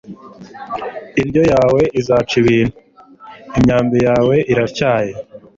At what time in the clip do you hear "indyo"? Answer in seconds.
1.21-1.43